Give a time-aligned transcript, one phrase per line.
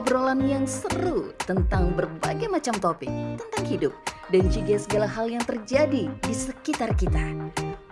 [0.00, 3.92] Obrolan yang seru tentang berbagai macam topik tentang hidup
[4.32, 7.36] dan juga segala hal yang terjadi di sekitar kita.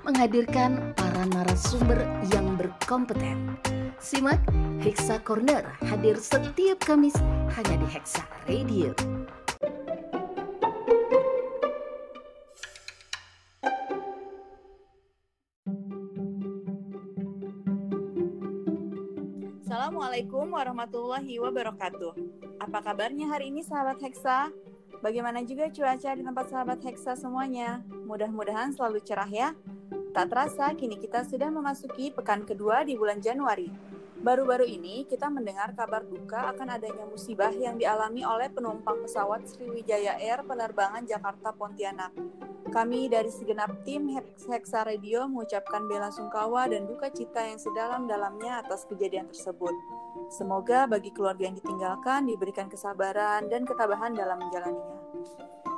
[0.08, 2.00] Menghadirkan para narasumber
[2.32, 3.60] yang berkompeten.
[4.00, 4.40] Simak
[4.80, 7.20] Hexa Corner hadir setiap Kamis
[7.60, 8.96] hanya di Hexa Radio.
[20.18, 22.12] Assalamualaikum warahmatullahi wabarakatuh.
[22.58, 24.50] Apa kabarnya hari ini sahabat Hexa?
[24.98, 27.86] Bagaimana juga cuaca di tempat sahabat Hexa semuanya?
[28.02, 29.54] Mudah-mudahan selalu cerah ya.
[30.10, 33.70] Tak terasa kini kita sudah memasuki pekan kedua di bulan Januari.
[34.18, 40.18] Baru-baru ini kita mendengar kabar duka akan adanya musibah yang dialami oleh penumpang pesawat Sriwijaya
[40.18, 42.10] Air penerbangan Jakarta Pontianak.
[42.74, 44.10] Kami dari segenap tim
[44.50, 49.72] Hexa Radio mengucapkan bela sungkawa dan duka cita yang sedalam-dalamnya atas kejadian tersebut.
[50.28, 54.98] Semoga bagi keluarga yang ditinggalkan diberikan kesabaran dan ketabahan dalam menjalaninya.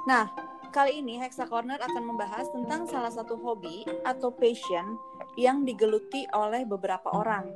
[0.09, 0.27] Nah,
[0.75, 4.99] kali ini Hexa Corner akan membahas tentang salah satu hobi atau passion
[5.39, 7.47] yang digeluti oleh beberapa orang.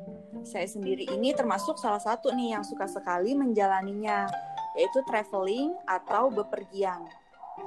[0.44, 4.28] Saya sendiri ini termasuk salah satu nih yang suka sekali menjalaninya,
[4.76, 7.00] yaitu traveling atau bepergian.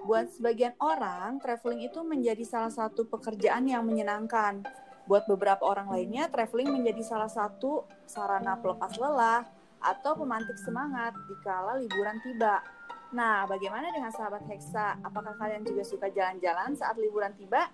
[0.05, 4.61] Buat sebagian orang, traveling itu menjadi salah satu pekerjaan yang menyenangkan.
[5.07, 9.47] Buat beberapa orang lainnya, traveling menjadi salah satu sarana pelepas lelah
[9.79, 12.59] atau pemantik semangat dikala liburan tiba.
[13.15, 14.99] Nah, bagaimana dengan sahabat Hexa?
[14.99, 17.71] Apakah kalian juga suka jalan-jalan saat liburan tiba?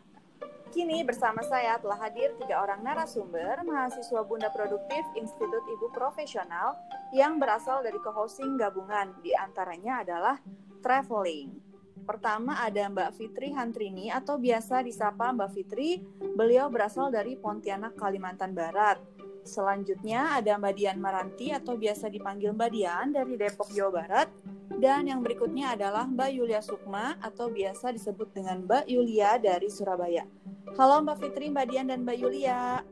[0.69, 6.77] Kini bersama saya telah hadir tiga orang narasumber, mahasiswa Bunda Produktif Institut Ibu Profesional
[7.13, 10.38] yang berasal dari co-hosting gabungan, di antaranya adalah
[10.81, 11.62] traveling.
[12.03, 16.03] Pertama ada Mbak Fitri Hantrini atau biasa disapa Mbak Fitri.
[16.36, 19.00] Beliau berasal dari Pontianak, Kalimantan Barat.
[19.44, 24.28] Selanjutnya ada Mbak Dian Maranti atau biasa dipanggil Mbak Dian dari Depok, Jawa Barat.
[24.74, 30.28] Dan yang berikutnya adalah Mbak Yulia Sukma atau biasa disebut dengan Mbak Yulia dari Surabaya.
[30.75, 32.84] Halo Mbak Fitri, Mbak Dian, dan Mbak Yulia.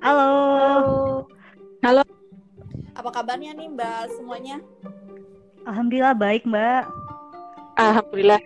[0.00, 0.30] Halo.
[1.84, 2.02] Halo.
[2.96, 4.60] Apa kabarnya nih Mbak semuanya?
[5.64, 6.99] Alhamdulillah baik Mbak.
[7.76, 8.42] Alhamdulillah.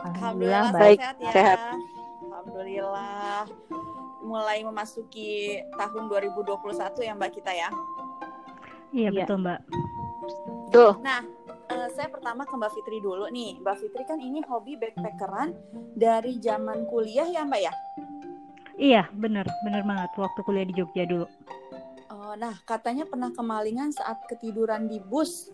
[0.00, 1.32] Alhamdulillah baik, sehat ya.
[1.32, 1.58] sehat.
[2.24, 3.44] Alhamdulillah.
[4.20, 7.68] Mulai memasuki tahun 2021 ya Mbak kita ya.
[8.90, 9.24] Iya Iya.
[9.24, 9.60] betul Mbak.
[10.70, 11.20] Tuh, Nah,
[11.66, 13.58] eh, saya pertama ke Mbak Fitri dulu nih.
[13.58, 15.56] Mbak Fitri kan ini hobi backpackeran
[15.96, 17.72] dari zaman kuliah ya Mbak ya?
[18.80, 21.28] Iya bener bener banget waktu kuliah di Jogja dulu.
[22.08, 25.52] Oh, nah katanya pernah kemalingan saat ketiduran di bus.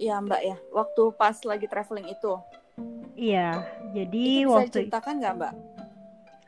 [0.00, 2.40] Ya Mbak ya, waktu pas lagi traveling itu.
[3.12, 3.60] Iya
[3.92, 5.52] jadi itu bisa waktu diceritakan nggak Mbak?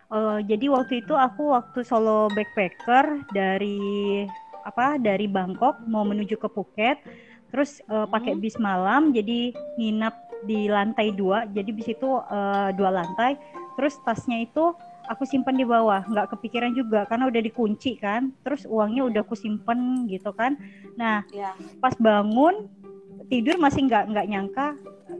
[0.08, 4.24] eh, jadi waktu itu aku waktu solo backpacker dari
[4.64, 6.96] apa dari Bangkok mau menuju ke Phuket,
[7.52, 8.40] terus eh, pakai Hmm.
[8.40, 10.16] bis malam jadi nginap
[10.48, 13.36] di lantai dua jadi bis itu eh, dua lantai,
[13.76, 14.72] terus tasnya itu
[15.12, 19.36] aku simpan di bawah nggak kepikiran juga karena udah dikunci kan, terus uangnya udah aku
[19.36, 20.56] simpen gitu kan,
[20.96, 21.52] nah Ya.
[21.84, 22.64] pas bangun
[23.28, 24.66] tidur masih nggak nggak nyangka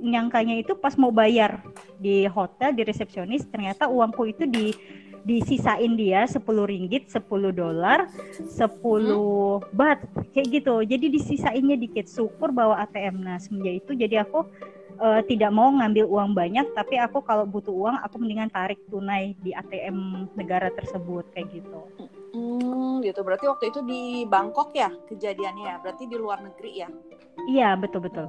[0.03, 1.61] nyangkanya itu pas mau bayar
[2.01, 4.73] di hotel di resepsionis ternyata uangku itu di
[5.23, 8.11] disisain dia 10 ringgit 10 dolar
[8.43, 8.59] 10
[9.71, 10.03] bat
[10.35, 10.83] kayak gitu.
[10.83, 12.11] Jadi disisainnya dikit.
[12.11, 14.45] Syukur bawa ATM nah semenjak itu jadi aku
[15.03, 19.35] eh, tidak mau ngambil uang banyak tapi aku kalau butuh uang aku mendingan tarik tunai
[19.43, 21.83] di ATM negara tersebut kayak gitu
[22.33, 23.21] Hmm, gitu.
[23.21, 25.77] Berarti waktu itu di Bangkok ya kejadiannya ya?
[25.85, 26.89] Berarti di luar negeri ya?
[27.49, 28.29] iya betul betul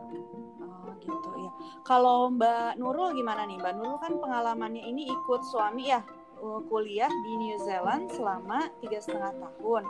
[0.59, 1.51] Oh gitu ya.
[1.87, 3.59] Kalau Mbak Nurul gimana nih?
[3.59, 6.03] Mbak Nurul kan pengalamannya ini ikut suami ya
[6.39, 9.83] uh, kuliah di New Zealand selama tiga setengah tahun.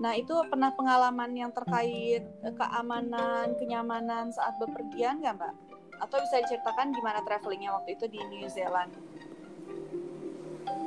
[0.00, 5.54] Nah itu pernah pengalaman yang terkait eh, keamanan, kenyamanan saat bepergian nggak Mbak?
[6.02, 8.92] Atau bisa diceritakan gimana travelingnya waktu itu di New Zealand?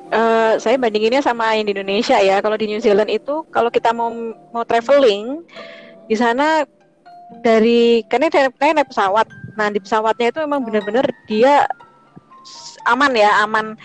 [0.09, 2.41] eh, saya bandinginnya sama yang di Indonesia ya.
[2.41, 4.09] Kalau di New Zealand itu, kalau kita mau
[4.53, 5.45] mau traveling
[6.09, 6.65] di sana
[7.45, 9.27] dari karena naik, naik naik pesawat.
[9.53, 11.69] Nah di pesawatnya itu memang benar-benar dia
[12.89, 13.77] aman ya, aman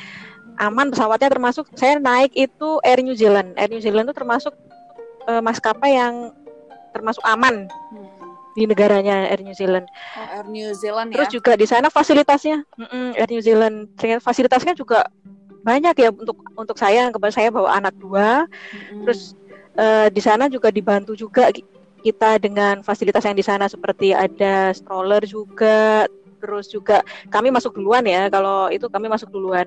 [0.57, 3.53] aman pesawatnya termasuk saya naik itu Air New Zealand.
[3.61, 4.55] Air New Zealand itu termasuk
[5.29, 6.33] eh, maskapai yang
[6.97, 7.69] termasuk aman.
[7.69, 8.14] Hmm.
[8.55, 9.87] Di negaranya Air New Zealand.
[10.15, 11.35] Oh, Air New Zealand Terus ya.
[11.39, 13.77] juga di sana fasilitasnya, mm-mm, Air New Zealand,
[14.23, 15.05] fasilitasnya juga
[15.67, 17.11] banyak ya untuk untuk saya.
[17.11, 19.03] Kebetulan saya bawa anak dua, Mm-mm.
[19.05, 19.35] terus
[19.75, 21.67] eh, di sana juga dibantu juga ki-
[22.05, 26.05] kita dengan fasilitas yang di sana seperti ada stroller juga,
[26.39, 27.01] terus juga
[27.33, 28.29] kami masuk duluan ya.
[28.31, 29.67] Kalau itu kami masuk duluan.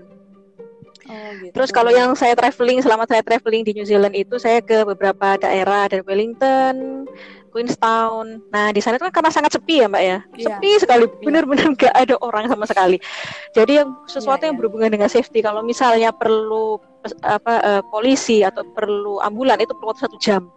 [1.07, 1.55] Oh, gitu.
[1.55, 5.39] Terus kalau yang saya traveling selama saya traveling di New Zealand itu saya ke beberapa
[5.39, 7.07] daerah dari Wellington,
[7.51, 8.43] Queenstown.
[8.51, 10.45] Nah di sana itu kan karena sangat sepi ya Mbak ya, Iya.
[10.47, 12.97] sepi sekali, benar-benar nggak ada orang sama sekali.
[13.55, 14.61] Jadi yang sesuatu Iya, yang iya.
[14.61, 16.77] berhubungan dengan safety, kalau misalnya perlu
[17.23, 20.51] apa eh, polisi atau perlu ambulan itu perlu waktu satu jam.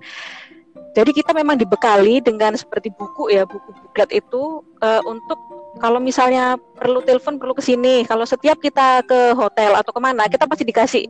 [0.91, 5.39] Jadi kita memang dibekali dengan seperti buku ya, buku buklet itu eh, untuk
[5.79, 8.03] kalau misalnya perlu telepon perlu ke sini.
[8.03, 11.03] Kalau setiap kita ke hotel atau ke mana, kita pasti dikasih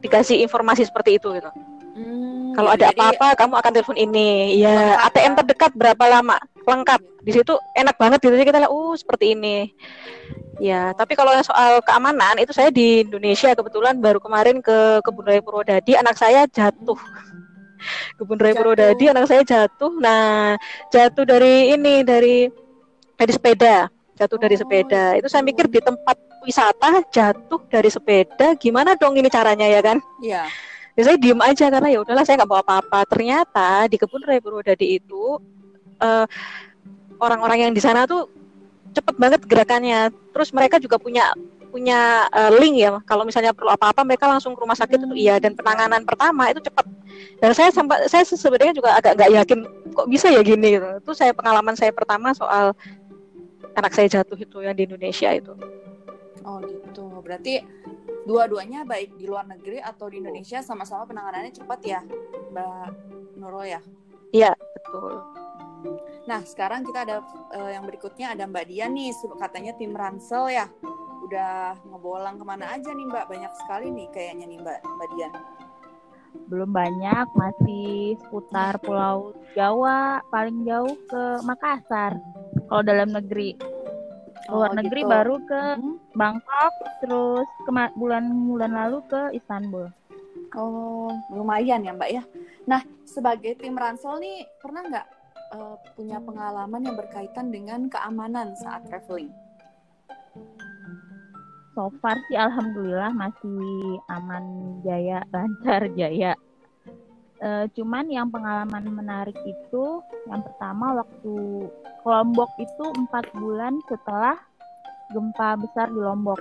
[0.00, 1.50] dikasih informasi seperti itu gitu.
[2.00, 4.56] Hmm, Kalau ada apa-apa, kamu akan telepon ini.
[4.58, 5.38] Ya, Lengkap ATM ya.
[5.44, 6.36] terdekat berapa lama?
[6.64, 7.00] Lengkap.
[7.20, 8.34] Di situ enak banget gitu.
[8.40, 9.68] Kita lihat, uh seperti ini.
[10.60, 15.40] Ya, tapi kalau soal keamanan itu saya di Indonesia kebetulan baru kemarin ke Kebun Raya
[15.40, 17.00] Purwodadi, anak saya jatuh.
[18.20, 18.60] Kebun Raya Jatuh.
[18.60, 19.92] Purwodadi, anak saya jatuh.
[19.96, 20.56] Nah,
[20.92, 22.44] jatuh dari ini dari
[23.16, 23.88] dari sepeda,
[24.20, 25.04] jatuh dari Oh, sepeda.
[25.16, 29.96] Itu saya mikir di tempat wisata jatuh dari sepeda, gimana dong ini caranya ya kan?
[30.20, 30.44] Iya.
[30.44, 33.00] Ya saya diem aja karena ya udahlah saya nggak bawa apa-apa.
[33.06, 35.38] Ternyata di kebun raya Purwodadi itu
[36.00, 36.26] eh,
[37.20, 38.26] orang-orang yang di sana tuh
[38.96, 40.10] cepet banget gerakannya.
[40.34, 41.30] Terus mereka juga punya
[41.70, 42.98] punya eh, link ya.
[43.06, 46.58] Kalau misalnya perlu apa-apa mereka langsung ke rumah sakit itu iya dan penanganan pertama itu
[46.64, 46.86] cepet.
[47.38, 49.58] Dan saya sampai saya sebenarnya juga agak nggak yakin
[49.94, 50.76] kok bisa ya gini.
[50.76, 50.86] Gitu.
[51.00, 52.74] Itu saya pengalaman saya pertama soal
[53.78, 55.54] anak saya jatuh itu yang di Indonesia itu.
[56.44, 57.04] Oh gitu.
[57.20, 57.60] Berarti
[58.24, 62.00] dua-duanya baik di luar negeri atau di Indonesia sama-sama penanganannya cepat ya,
[62.52, 62.88] Mbak
[63.36, 63.80] Nurul ya.
[64.30, 65.20] Iya betul.
[66.28, 67.16] Nah sekarang kita ada
[67.56, 70.68] eh, yang berikutnya ada Mbak Dian nih, katanya tim Ransel ya.
[71.24, 73.24] Udah ngebolang ke mana aja nih Mbak?
[73.28, 75.34] Banyak sekali nih kayaknya nih Mbak Mbak Dian.
[76.46, 82.18] belum banyak masih seputar Pulau Jawa paling jauh ke Makassar
[82.70, 83.58] kalau dalam negeri
[84.50, 85.08] luar Oh, negeri gitu.
[85.08, 85.96] baru ke Hmm?
[86.12, 89.86] Bangkok terus kema- bulan-bulan lalu ke Istanbul
[90.52, 92.22] Oh lumayan ya Mbak ya.
[92.66, 95.06] Nah sebagai tim Ransel nih pernah nggak
[95.50, 99.30] eh, punya pengalaman yang berkaitan dengan keamanan saat traveling?
[101.70, 103.62] so far sih alhamdulillah masih
[104.10, 104.42] aman
[104.82, 106.34] jaya lancar jaya
[107.40, 111.32] Eh, cuman yang pengalaman menarik itu yang pertama waktu
[112.04, 114.36] Lombok itu empat bulan setelah
[115.08, 116.36] gempa besar di Lombok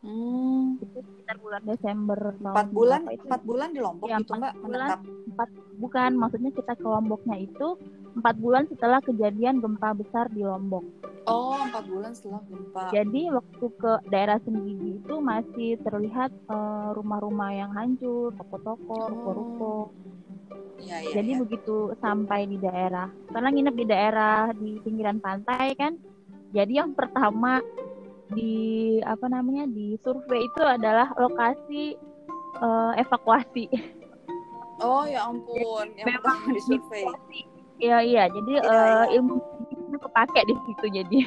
[0.00, 4.54] Hmm, itu sekitar bulan Desember empat bulan, empat bulan di Lombok Iya, gitu empat Mbak
[4.64, 4.88] bulan.
[4.88, 5.00] menetap.
[5.76, 7.68] bukan maksudnya kita ke Lomboknya itu
[8.16, 10.82] empat bulan setelah kejadian gempa besar di Lombok
[11.30, 12.84] Oh empat bulan setelah gempa.
[12.90, 19.76] jadi waktu ke daerah Senggigi itu masih terlihat eh, rumah-rumah yang hancur toko-toko ruko-ruko
[20.80, 21.12] Iya iya.
[21.14, 21.40] jadi iya.
[21.44, 25.94] begitu sampai di daerah karena nginep di daerah di pinggiran pantai kan
[26.50, 27.62] jadi yang pertama
[28.34, 31.94] di apa namanya di survei itu adalah lokasi
[32.58, 33.66] eh, evakuasi
[34.80, 37.04] Oh ya ampun, yang Memang di survei.
[37.84, 39.12] Iya iya, jadi iya.
[39.20, 39.36] ilmu
[39.90, 41.20] itu kepake di situ jadi.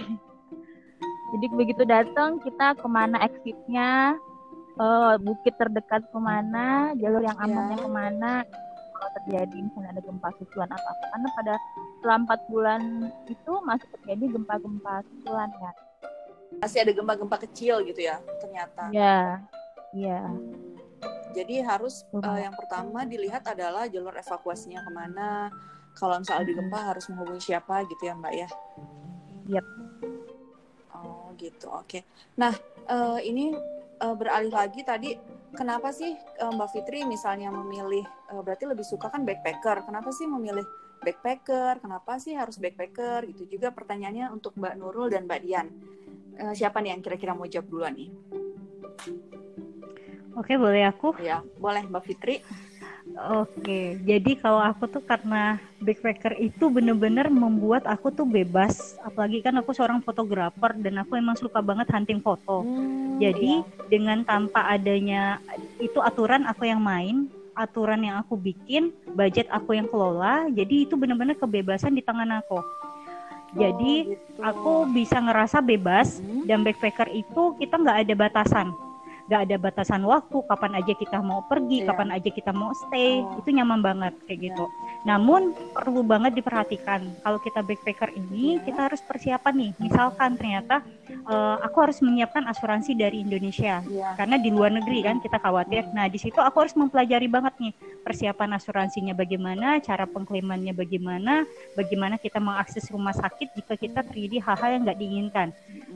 [1.33, 4.15] Jadi begitu datang kita ke mana exitnya,
[4.79, 7.83] eh, bukit terdekat ke mana, jalur yang amannya Ya.
[7.83, 8.33] ke mana,
[8.93, 11.53] kalau terjadi misalnya ada gempa susulan atau apa karena pada
[11.99, 12.81] selama empat bulan
[13.27, 15.75] itu masih terjadi gempa-gempa susulan kan.
[16.61, 18.93] Masih ada gempa-gempa kecil gitu ya ternyata.
[18.93, 19.41] Ya,
[19.91, 20.21] iya.
[21.33, 25.49] Jadi harus eh, yang pertama dilihat adalah jalur evakuasinya ke mana.
[25.93, 28.47] Kalau misalnya di gempa harus menghubungi siapa gitu ya Mbak ya.
[29.57, 29.65] Yap.
[30.93, 32.05] Oh gitu, oke.
[32.37, 32.53] Nah
[32.89, 33.53] eh, ini
[34.01, 35.13] eh, beralih lagi tadi,
[35.53, 39.85] kenapa sih eh, Mbak Fitri misalnya memilih, eh, berarti lebih suka kan backpacker.
[39.85, 40.65] Kenapa sih memilih
[41.03, 41.83] backpacker?
[41.83, 43.29] Kenapa sih harus backpacker?
[43.29, 45.67] Gitu juga pertanyaannya untuk Mbak Nurul dan Mbak Dian.
[46.33, 48.09] Eh, siapa nih yang kira-kira mau jawab duluan nih?
[50.33, 51.13] Oke, boleh aku?
[51.21, 52.41] Ya, boleh Mbak Fitri.
[53.13, 58.97] Oke, jadi kalau aku tuh karena backpacker itu bener-bener membuat aku tuh bebas.
[59.05, 62.65] Apalagi kan aku seorang fotografer dan aku emang suka banget hunting foto.
[62.65, 63.85] Hmm, Jadi iya.
[63.85, 65.37] dengan tanpa adanya
[65.77, 70.49] itu aturan aku yang main, aturan yang aku bikin, budget aku yang kelola.
[70.49, 72.65] Jadi itu bener-bener kebebasan di tangan aku.
[73.53, 74.41] Jadi Oh, gitu.
[74.41, 76.49] aku bisa ngerasa bebas Hmm.
[76.49, 78.73] dan backpacker itu kita nggak ada batasan
[79.23, 81.87] nggak ada batasan waktu kapan aja kita mau pergi Iya.
[81.89, 83.39] kapan aja kita mau stay Oh.
[83.39, 84.65] itu nyaman banget kayak gitu
[85.03, 88.63] namun perlu banget diperhatikan kalau kita backpacker ini Iya.
[88.67, 90.83] kita harus persiapan nih misalkan ternyata
[91.23, 94.15] eh, aku harus menyiapkan asuransi dari Indonesia Iya.
[94.19, 95.87] karena di luar negeri kan kita khawatir.
[95.95, 102.19] Nah di situ aku harus mempelajari banget nih persiapan asuransinya bagaimana, cara pengklaimannya bagaimana, bagaimana
[102.19, 105.47] kita mengakses rumah sakit jika kita terjadi hal-hal yang nggak diinginkan.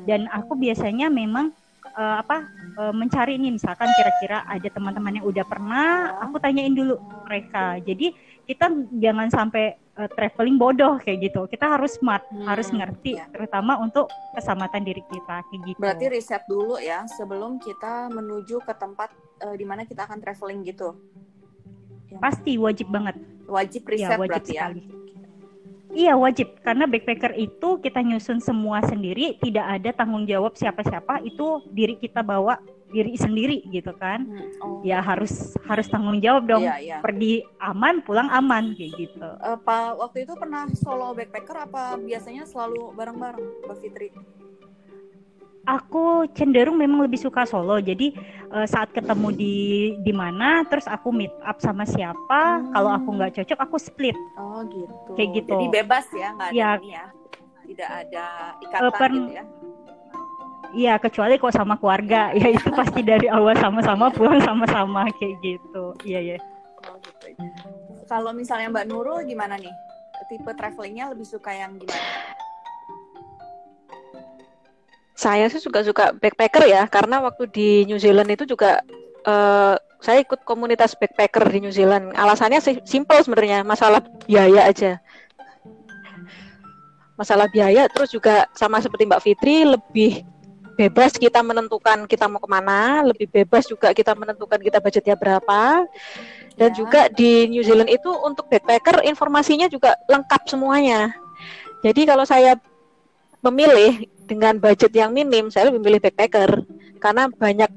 [0.07, 1.51] Dan aku biasanya memang
[1.85, 2.45] eh, apa
[2.77, 7.77] eh, mencari nih misalkan kira-kira ada teman-teman yang udah pernah, aku tanyain dulu mereka.
[7.81, 8.13] Jadi
[8.47, 11.45] kita jangan sampai eh, traveling bodoh kayak gitu.
[11.49, 13.27] Kita harus smart, Hmm, harus ngerti, iya.
[13.33, 15.79] terutama untuk keselamatan diri kita kayak gitu.
[15.81, 19.09] Berarti riset dulu ya sebelum kita menuju ke tempat
[19.43, 20.95] eh, di mana kita akan traveling gitu.
[22.07, 23.15] Yang pasti wajib banget.
[23.47, 24.67] wajib Iya, riset wajib berarti ya.
[25.97, 31.65] Iya wajib karena backpacker itu kita nyusun semua sendiri, tidak ada tanggung jawab siapa-siapa, itu
[31.73, 32.61] diri kita bawa
[32.93, 34.29] diri sendiri gitu kan.
[34.29, 34.85] Hmm, oh.
[34.85, 36.61] Ya harus harus tanggung jawab dong.
[36.61, 36.97] Iya, iya.
[37.01, 39.25] Pergi aman, pulang aman kayak gitu.
[39.41, 44.13] Eh, Pak, waktu itu pernah solo backpacker apa biasanya selalu bareng-bareng, Mbak Fitri?
[45.67, 47.75] Aku cenderung memang lebih suka solo.
[47.77, 48.15] Jadi
[48.49, 49.55] eh, saat ketemu di
[49.99, 52.63] di mana, terus aku meet up sama siapa.
[52.63, 52.71] Hmm.
[52.71, 54.15] Kalau aku nggak cocok, aku split.
[54.39, 55.11] Oh gitu.
[55.13, 55.51] Kayak gitu.
[55.51, 56.71] Jadi bebas ya, nggak ada Iya.
[56.79, 57.05] ini ya.
[57.67, 58.25] Tidak ada
[58.63, 59.43] ikatan per- gitu ya.
[60.67, 65.95] Iya, kecuali kok sama keluarga, ya itu pasti dari awal sama-sama pulang sama-sama kayak gitu.
[66.03, 66.37] Iya ya.
[66.87, 67.43] Oh, gitu.
[68.07, 69.71] Kalau misalnya Mbak Nurul gimana nih?
[70.27, 72.26] Tipe travelingnya lebih suka yang gimana?
[75.17, 78.85] Saya sih juga suka backpacker ya, karena waktu di New Zealand itu juga
[79.25, 82.13] eh, saya ikut komunitas backpacker di New Zealand.
[82.13, 85.01] Alasannya sih simple sebenarnya, masalah biaya aja.
[87.17, 90.21] Masalah biaya, terus juga sama seperti Mbak Fitri, lebih
[90.77, 95.89] bebas kita menentukan kita mau ke mana, lebih bebas juga kita menentukan kita budgetnya berapa.
[96.57, 96.77] Dan Ya.
[96.77, 101.09] juga di New Zealand itu untuk backpacker informasinya juga lengkap semuanya.
[101.81, 102.57] Jadi kalau saya
[103.41, 106.65] memilih dengan budget yang minim, saya lebih memilih backpacker
[106.99, 107.71] karena banyak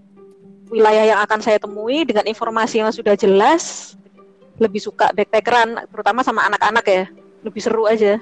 [0.71, 3.95] wilayah yang akan saya temui dengan informasi yang sudah jelas.
[4.61, 7.05] Lebih suka backpackeran, terutama sama anak-anak ya,
[7.40, 8.21] lebih seru aja.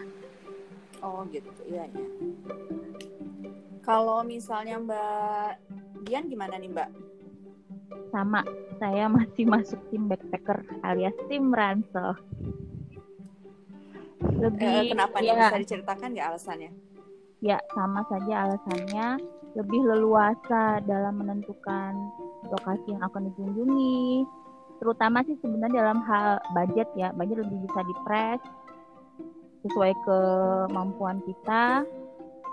[1.02, 2.06] Oh gitu, iya iya.
[3.82, 5.50] Kalau misalnya Mbak
[6.06, 6.88] Dian gimana nih Mbak?
[8.08, 8.40] sama
[8.80, 12.16] saya masih masuk tim backpacker alias tim ransel
[14.38, 16.70] lebih Eh, kenapa nih ya, bisa diceritakan nggak alasannya?
[17.44, 19.20] Ya sama saja alasannya.
[19.56, 21.92] Lebih leluasa dalam menentukan
[22.52, 24.22] lokasi yang akan dikunjungi.
[24.78, 27.10] Terutama sih sebenarnya dalam hal budget ya.
[27.16, 28.40] Budget lebih bisa dipres
[29.66, 31.82] sesuai kemampuan kita.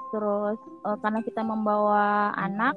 [0.10, 2.74] Terus eh, karena kita membawa anak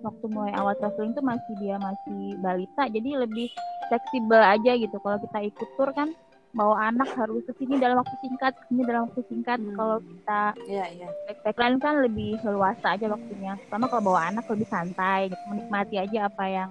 [0.00, 3.52] waktu mulai awal traveling tuh masih dia masih balita jadi lebih
[3.92, 4.96] fleksibel aja gitu.
[4.98, 6.10] Kalau kita ikut tur kan
[6.50, 9.70] bawa anak harus ke sini dalam waktu singkat ini dalam waktu singkat Hmm.
[9.72, 11.08] kalau kita Iya iya.
[11.24, 16.26] backpackland kan lebih leluasa aja waktunya sama kalau bawa anak lebih santai gitu menikmati aja
[16.26, 16.70] apa yang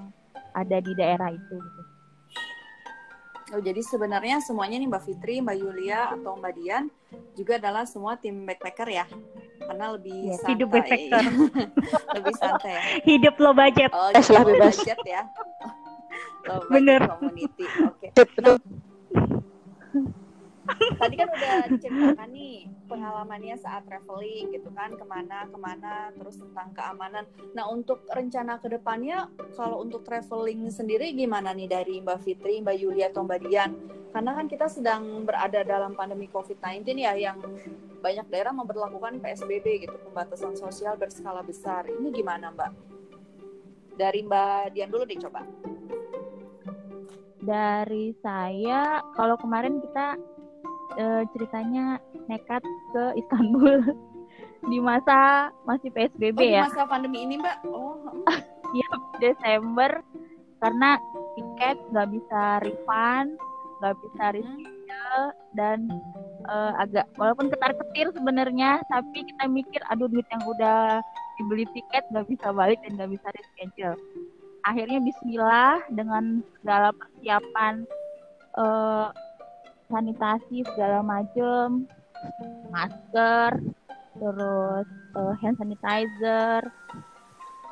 [0.52, 1.82] ada di daerah itu gitu.
[3.50, 6.86] Oh jadi sebenarnya semuanya nih Mbak Fitri, Mbak Yulia atau Mbak Dian
[7.34, 9.06] juga adalah semua tim backpacker ya?
[9.60, 10.52] Karena lebih Iya, santai.
[10.52, 11.24] hidup backpacker.
[12.20, 12.82] lebih santai ya.
[13.08, 13.90] Hidup low budget.
[13.90, 14.76] Oh, Eh, low bebas.
[14.76, 15.22] budget ya.
[16.46, 17.02] Low budget Bener.
[17.08, 17.66] Community.
[17.86, 18.08] Oke.
[18.12, 18.58] Betul.
[20.78, 26.38] Tadi kan udah diceritakan nih pengalamannya saat traveling gitu kan ke mana ke mana terus
[26.38, 27.26] tentang keamanan.
[27.58, 32.78] Nah untuk rencana ke depannya kalau untuk traveling sendiri gimana nih dari Mbak Fitri, Mbak
[32.78, 33.72] Yulia atau Mbak Dian?
[34.10, 37.38] Karena kan kita sedang berada dalam pandemi COVID-19 ya yang
[38.00, 41.86] banyak daerah memperlakukan PSBB gitu pembatasan sosial berskala besar.
[41.86, 42.72] Ini gimana Mbak?
[44.00, 45.46] Dari Mbak Dian dulu deh coba.
[47.40, 50.20] Dari saya kalau kemarin kita
[50.98, 52.64] eh, ceritanya nekat
[52.96, 53.84] ke Istanbul
[54.72, 56.64] di masa masih PSBB Oh, di ya.
[56.68, 57.58] masa pandemi ini Mbak?
[57.70, 57.98] Oh,
[59.24, 60.04] Desember
[60.60, 61.00] karena
[61.40, 63.40] tiket nggak bisa refund,
[63.80, 64.34] nggak bisa hmm.
[64.36, 65.80] reschedule dan
[66.48, 71.00] eh, agak walaupun ketar ketir sebenarnya, tapi kita mikir aduh duit yang udah
[71.40, 74.00] dibeli tiket nggak bisa balik dan nggak bisa reschedule.
[74.68, 77.88] Akhirnya Bismillah dengan segala persiapan
[78.60, 79.08] eh,
[79.90, 81.90] sanitasi segala macam,
[82.70, 83.52] masker,
[84.16, 86.62] terus eh, hand sanitizer,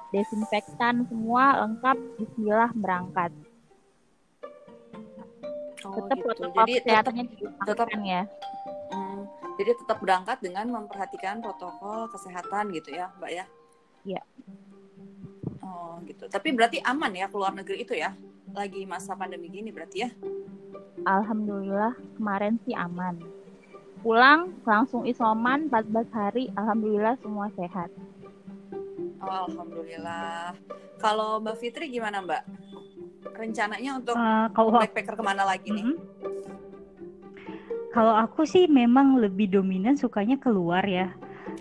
[0.10, 3.32] desinfektan semua lengkap Bismillah berangkat.
[5.86, 6.26] Oh, Tetap gitu.
[6.26, 8.22] protokol Jadi tetap kesehatannya diutamakan tetap- ya.
[8.88, 9.22] Hmm,
[9.62, 13.46] jadi tetap berangkat dengan memperhatikan protokol kesehatan gitu ya, Mbak ya?
[14.08, 14.22] Iya.
[15.62, 16.26] Oh gitu.
[16.26, 18.16] Tapi berarti aman ya keluar negeri itu ya?
[18.56, 20.10] Lagi masa pandemi gini berarti ya?
[21.08, 23.20] Alhamdulillah kemarin sih aman.
[24.04, 27.90] Pulang langsung isoman 14 hari, alhamdulillah semua sehat.
[29.20, 30.54] Oh, alhamdulillah.
[31.02, 32.44] Kalau Mbak Fitri gimana Mbak?
[33.38, 35.86] Rencananya untuk Uh, kalau backpacker ke mana lagi nih?
[35.86, 35.98] Mhm.
[37.94, 41.10] Kalau aku sih memang lebih dominan sukanya keluar ya.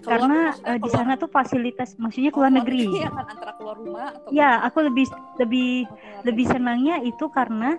[0.03, 2.91] Karena eh, di sana tuh fasilitas maksudnya oh, keluar negeri.
[2.97, 5.07] ya kan antara keluar rumah atau Ya, aku lebih
[5.39, 7.79] lebih Oh, lebih senangnya itu karena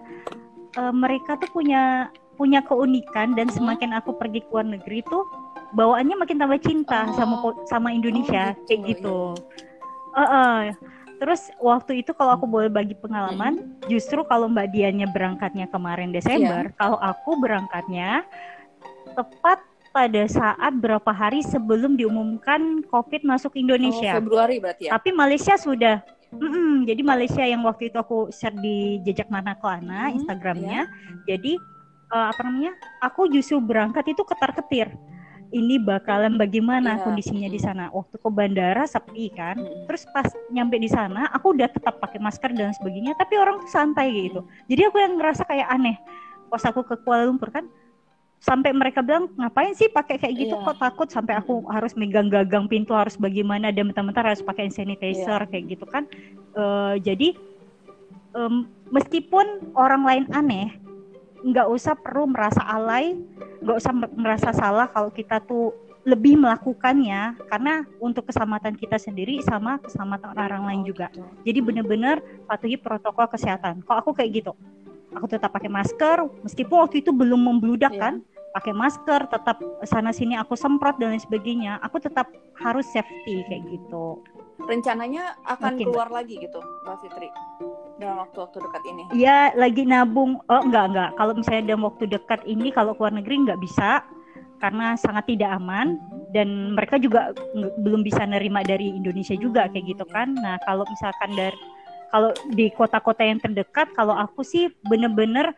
[0.73, 3.55] eh, mereka tuh punya punya keunikan dan Mhm.
[3.55, 5.25] semakin aku pergi ke luar negeri tuh
[5.73, 7.13] bawaannya makin tambah cinta Oh.
[7.13, 9.17] sama sama Indonesia Oh, gitu, kayak gitu.
[10.13, 10.61] Eh, eh.
[11.17, 13.89] Terus waktu itu kalau aku boleh bagi pengalaman, Mhm.
[13.89, 16.77] justru kalau Mbak Diannya berangkatnya kemarin Desember, Iya.
[16.77, 18.21] kalau aku berangkatnya
[19.17, 19.57] tepat
[19.97, 24.13] pada saat berapa hari sebelum diumumkan COVID masuk Oh, Indonesia.
[24.21, 24.93] Februari berarti ya?
[24.93, 26.05] Tapi Malaysia sudah.
[26.29, 30.85] Mm-mm, jadi Malaysia yang waktu itu aku share di jejak mana Kelana Hmm, Instagramnya.
[31.25, 31.57] Jadi
[32.13, 32.77] eh, apa namanya?
[33.01, 34.93] Aku justru berangkat itu ketar ketir.
[35.49, 37.65] Ini bakalan bagaimana Iya, kondisinya di mm.
[37.65, 37.85] sana?
[37.89, 39.57] Waktu ke bandara sepi kan.
[39.57, 39.87] Mm-mm.
[39.89, 43.17] Terus pas nyampe di sana, aku udah tetap pakai masker dan sebagainya.
[43.17, 44.45] Tapi orang tuh santai gitu.
[44.69, 45.97] Jadi aku yang ngerasa kayak aneh.
[46.51, 47.65] Pas aku ke Kuala Lumpur kan,
[48.37, 50.65] sampai mereka bilang ngapain sih pakai kayak gitu Iya.
[50.69, 50.77] kok?
[50.77, 55.41] Takut sampai aku harus megang gagang pintu harus bagaimana dan bentar-bentar harus pakai hand sanitizer
[55.43, 55.49] Iya.
[55.49, 56.03] kayak gitu kan.
[56.53, 57.33] Eh, jadi
[58.37, 60.77] em, meskipun orang lain aneh
[61.41, 63.17] nggak usah perlu merasa alay
[63.61, 65.73] nggak usah mer- merasa salah kalau kita tuh
[66.07, 71.11] lebih melakukannya karena untuk keselamatan kita sendiri sama keselamatan orang lain juga.
[71.43, 73.83] jadi bener-bener patuhi protokol kesehatan.
[73.83, 74.53] Kok aku kayak gitu
[75.17, 78.01] aku tetap pakai masker meskipun waktu itu belum membludak Iya.
[78.01, 78.13] kan
[78.53, 83.65] pakai masker tetap sana sini aku semprot dan lain sebagainya aku tetap harus safety kayak
[83.69, 84.21] gitu
[84.57, 87.29] Rencananya akan Oke, keluar lagi gitu, Mbak Fitri,
[88.01, 89.03] dalam waktu-waktu dekat ini.
[89.13, 93.45] Iya lagi nabung oh enggak enggak kalau misalnya dalam waktu dekat ini kalau keluar negeri
[93.45, 94.01] nggak bisa
[94.57, 96.01] karena sangat tidak aman
[96.33, 97.31] dan mereka juga
[97.85, 101.57] belum bisa nerima dari Indonesia juga kayak gitu kan nah kalau misalkan dari
[102.07, 105.51] kalau di kota-kota yang terdekat kalau aku sih bener-bener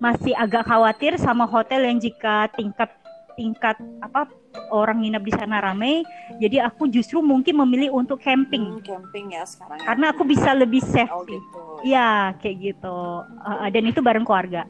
[0.00, 2.88] masih agak khawatir sama hotel yang jika tingkat
[3.36, 4.28] tingkat apa
[4.68, 6.04] orang nginap di sana ramai
[6.40, 9.76] jadi aku justru mungkin memilih untuk camping Hmm, camping ya sekarang.
[9.76, 9.84] ya.
[9.86, 11.60] karena aku bisa lebih Oh safety gitu.
[11.80, 12.96] Iya, kayak gitu.
[13.24, 14.68] Uh, dan itu bareng keluarga.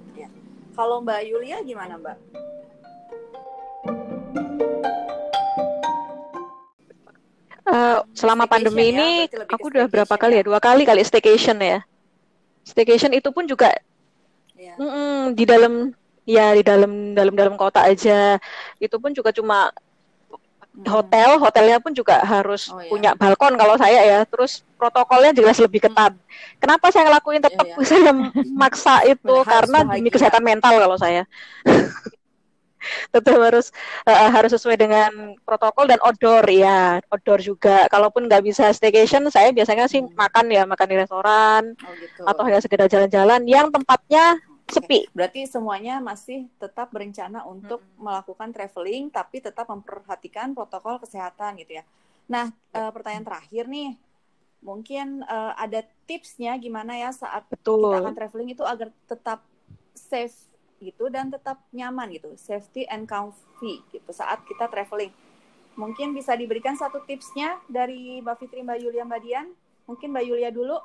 [0.78, 2.16] Kalau Mbak Yulia gimana Mbak?
[7.70, 9.08] Eh, selama Staycation pandemi ya, ini
[9.46, 10.40] aku udah berapa kali ya?
[10.42, 10.46] ya?
[10.50, 11.78] Dua kali kali staycation ya.
[12.66, 13.70] Staycation itu pun juga
[14.60, 14.76] Ya.
[14.76, 15.88] mm, di dalam
[16.28, 18.36] ya di dalam dalam dalam kota aja.
[18.82, 19.70] Itu pun juga cuma
[20.70, 20.86] Hmm.
[20.86, 22.86] hotel, hotelnya pun juga harus Oh, iya.
[22.86, 24.20] punya balkon kalau saya ya.
[24.22, 26.14] Terus protokolnya jelas lebih ketat.
[26.62, 28.12] Kenapa saya ngelakuin tetap Iya, saya
[28.54, 31.26] maksa itu karena demi kesehatan mental kalau saya.
[33.14, 33.70] tetap harus
[34.06, 35.10] eh, harus sesuai dengan
[35.44, 40.14] protokol dan outdoor ya outdoor juga kalaupun nggak bisa staycation saya biasanya sih Hmm.
[40.16, 42.22] makan ya makan di restoran Oh gitu.
[42.24, 44.38] atau hanya sekedar jalan-jalan yang tempatnya
[44.70, 48.06] sepi Berarti semuanya masih tetap berencana untuk Hmm.
[48.06, 51.84] melakukan traveling, tapi tetap memperhatikan protokol kesehatan gitu ya.
[52.30, 53.98] Nah, eh, pertanyaan terakhir nih,
[54.62, 57.42] mungkin eh, ada tipsnya gimana ya saat
[57.80, 59.42] kita akan betul traveling itu agar tetap
[59.96, 60.49] safe
[60.80, 65.12] gitu dan tetap nyaman gitu, safety and comfy gitu saat kita traveling.
[65.78, 69.46] Mungkin bisa diberikan satu tipsnya dari Mbak Fitri, Mbak Yulia, Mbak Dian.
[69.86, 70.76] Mungkin Mbak Yulia dulu.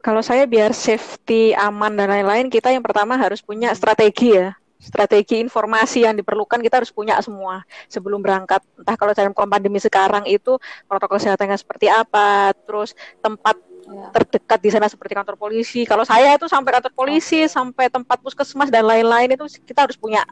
[0.00, 5.36] kalau saya biar safety aman dan lain-lain kita yang pertama harus punya strategi ya strategi
[5.44, 10.56] informasi yang diperlukan kita harus punya semua sebelum berangkat entah kalau dalam pandemi sekarang itu
[10.88, 14.06] protokol kesehatannya seperti apa terus tempat Ya.
[14.14, 15.82] terdekat di sana seperti kantor polisi.
[15.82, 17.50] Kalau saya itu sampai kantor polisi, Oke.
[17.50, 20.22] sampai tempat puskesmas dan lain-lain itu kita harus punya.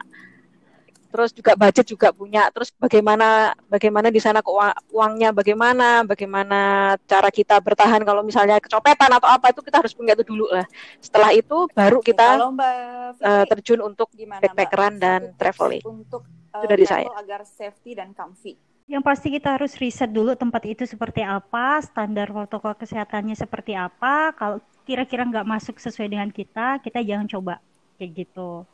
[1.09, 2.53] Terus juga budget juga punya.
[2.53, 6.59] Terus bagaimana bagaimana di sana keuang- uangnya bagaimana, bagaimana
[7.09, 10.69] cara kita bertahan kalau misalnya kecopetan atau apa itu kita harus punya itu dulu lah.
[11.01, 15.01] Setelah itu baru kita kalau Mbak eh, Fitri, terjun untuk gimana backpackeran Mbak?
[15.01, 15.81] dan traveling.
[15.83, 17.09] untuk Itu eh, dari saya.
[17.17, 18.68] agar safety dan comfy.
[18.89, 24.33] Yang pasti kita harus riset dulu tempat itu seperti apa, standar protokol kesehatannya seperti apa.
[24.33, 27.53] Kalau kira-kira nggak masuk sesuai dengan kita, kita jangan coba
[28.01, 28.65] kayak gitu.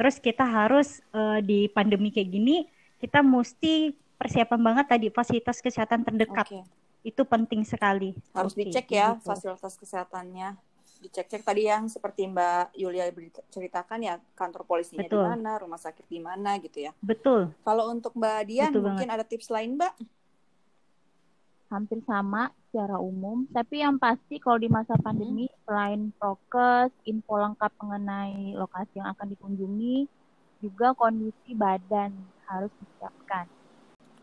[0.00, 2.56] Terus kita harus eh, di pandemi kayak gini,
[3.02, 6.48] kita mesti persiapan banget tadi fasilitas kesehatan terdekat.
[6.48, 6.60] Oke,
[7.04, 8.16] Itu penting sekali.
[8.36, 9.28] harus Oke, dicek ya gitu.
[9.28, 10.48] fasilitas kesehatannya.
[10.98, 13.06] Dicek-cek tadi yang seperti Mbak Yulia
[13.54, 16.92] ceritakan ya kantor polisinya di mana, rumah sakit di mana gitu ya.
[16.98, 17.54] Betul.
[17.62, 19.94] Kalau untuk Mbak Dian Betul mungkin ada tips lain Mbak?
[21.68, 23.44] hampir sama secara umum.
[23.52, 29.28] Tapi yang pasti kalau di masa pandemi selain prokes, info lengkap mengenai lokasi yang akan
[29.36, 30.08] dikunjungi,
[30.64, 32.12] juga kondisi badan
[32.48, 33.46] harus disiapkan.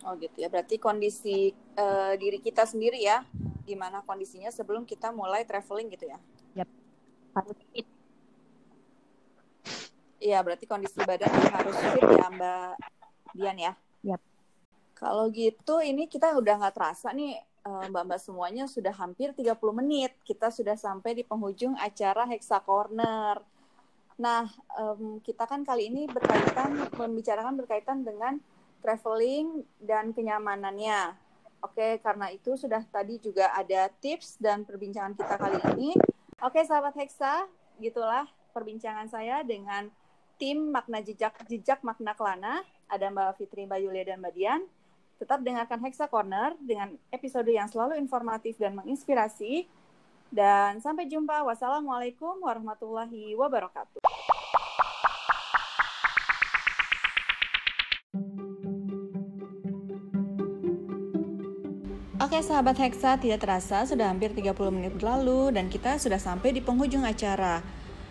[0.06, 0.50] Oh gitu ya.
[0.50, 3.26] Berarti kondisi eh, diri kita sendiri ya,
[3.66, 6.18] gimana kondisinya sebelum kita mulai traveling gitu ya?
[7.36, 7.88] Harus fit.
[10.24, 12.72] Iya, berarti kondisi badan harus fit ya Mbak
[13.36, 13.74] Dian ya?
[14.08, 14.22] Yap.
[14.96, 20.16] Kalau gitu ini kita udah nggak terasa nih eh, Mbak-mbak semuanya sudah hampir 30 menit.
[20.24, 23.44] Kita sudah sampai di penghujung acara Hexa Corner.
[24.16, 24.48] Nah,
[24.80, 28.40] em, kita kan kali ini berkaitan membicarakan berkaitan dengan
[28.80, 31.20] traveling dan kenyamanannya.
[31.60, 35.90] Oke, karena itu sudah tadi juga ada tips dan perbincangan kita kali ini.
[36.46, 37.50] Oke, sahabat Hexa,
[37.82, 39.90] gitulah perbincangan saya dengan
[40.38, 42.62] tim makna jejak jejak makna kelana.
[42.86, 44.62] Ada Mbak Fitri, Mbak Yulia, dan Mbak Dian.
[45.18, 49.66] Tetap dengarkan Hexa Corner dengan episode yang selalu informatif dan menginspirasi.
[50.30, 51.42] Dan sampai jumpa.
[51.50, 54.06] Wassalamualaikum warahmatullahi wabarakatuh.
[62.26, 66.58] Oke sahabat Hexa, tidak terasa sudah hampir 30 menit berlalu dan kita sudah sampai di
[66.58, 67.62] penghujung acara.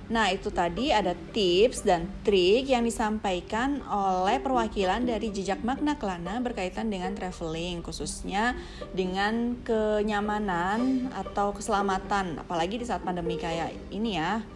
[0.06, 6.38] Nah, itu tadi ada tips dan trik yang disampaikan oleh perwakilan dari jejak makna kelana
[6.38, 8.54] berkaitan dengan traveling, khususnya
[8.94, 14.46] dengan kenyamanan atau keselamatan, apalagi di saat pandemi kayak ini ya.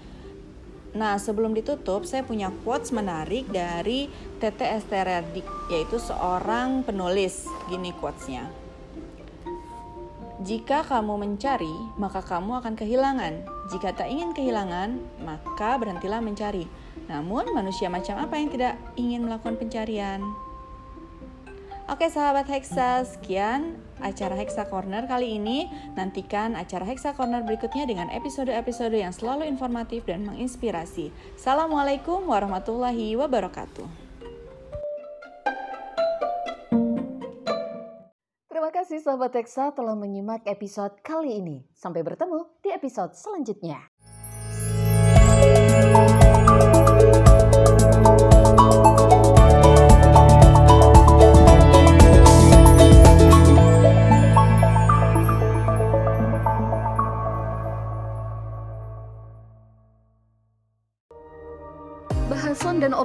[0.94, 4.06] Nah, sebelum ditutup, saya punya quotes menarik dari
[4.38, 7.42] Tete Estererdik, yaitu seorang penulis.
[7.66, 8.67] Gini quotesnya.
[10.38, 13.42] Jika kamu mencari, maka kamu akan kehilangan.
[13.74, 14.94] Jika tak ingin kehilangan,
[15.26, 16.70] maka berhentilah mencari.
[17.10, 20.22] Namun, manusia macam apa yang tidak ingin melakukan pencarian?
[21.90, 25.66] Oke, sahabat Hexa, sekian acara Hexa Corner kali ini.
[25.98, 31.10] Nantikan acara Hexa Corner berikutnya dengan episode-episode yang selalu informatif dan menginspirasi.
[31.34, 34.07] Assalamualaikum warahmatullahi wabarakatuh.
[38.58, 41.62] Terima kasih sahabat Teksa telah menyimak episode kali ini.
[41.78, 43.86] Sampai bertemu di episode selanjutnya.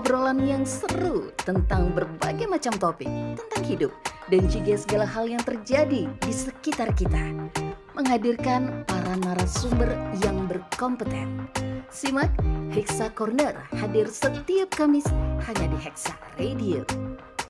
[0.04, 3.08] Obrolan yang seru tentang berbagai macam topik
[3.40, 3.92] tentang hidup
[4.28, 7.32] dan juga segala hal yang terjadi di sekitar kita.
[7.96, 11.48] Menghadirkan para narasumber yang berkompeten.
[11.88, 12.28] Simak
[12.76, 15.08] Hexa Corner hadir setiap Kamis
[15.48, 16.84] hanya di Hexa Radio.